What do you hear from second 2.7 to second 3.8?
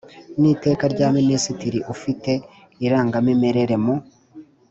irangamimerere